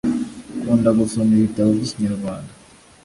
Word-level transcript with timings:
kunda 0.61 0.89
gusoma 0.99 1.31
ibitabo 1.37 1.69
byikinyarwanda 1.77 2.51